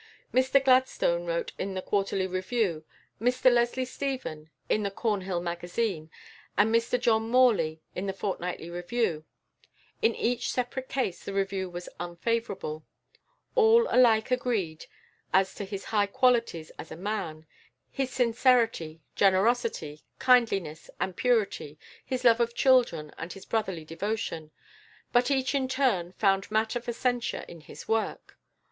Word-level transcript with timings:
Mr 0.33 0.57
Gladstone 0.65 1.27
wrote 1.27 1.51
in 1.59 1.75
the 1.75 1.81
Quarterly 1.83 2.25
Review, 2.25 2.83
Mr 3.21 3.53
Leslie 3.53 3.85
Stephen 3.85 4.49
in 4.67 4.81
the 4.81 4.89
Cornhill 4.89 5.39
Magazine, 5.41 6.09
and 6.57 6.73
Mr 6.73 6.99
John 6.99 7.29
Morley 7.29 7.83
in 7.93 8.07
the 8.07 8.13
Fortnightly 8.13 8.71
Review. 8.71 9.25
In 10.01 10.15
each 10.15 10.49
separate 10.51 10.89
case 10.89 11.23
the 11.23 11.35
review 11.35 11.69
was 11.69 11.87
unfavourable. 11.99 12.83
All 13.53 13.85
alike 13.91 14.31
agreed 14.31 14.87
as 15.33 15.53
to 15.53 15.65
his 15.65 15.83
high 15.83 16.07
qualities 16.07 16.71
as 16.79 16.89
a 16.91 16.97
man; 16.97 17.45
his 17.91 18.09
sincerity, 18.09 19.03
generosity, 19.15 20.01
kindliness, 20.19 20.89
and 20.99 21.15
purity, 21.15 21.77
his 22.03 22.23
love 22.23 22.39
of 22.39 22.55
children 22.55 23.13
and 23.19 23.33
his 23.33 23.45
brotherly 23.45 23.85
devotion; 23.85 24.49
but 25.13 25.29
each 25.29 25.53
in 25.53 25.67
turn 25.67 26.13
found 26.13 26.49
matter 26.49 26.81
for 26.81 26.91
censure 26.91 27.45
in 27.47 27.61
his 27.61 27.87
work. 27.87 28.39